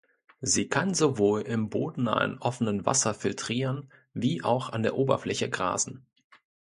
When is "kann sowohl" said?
0.67-1.41